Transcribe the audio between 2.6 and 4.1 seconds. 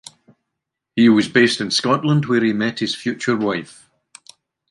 his future wife.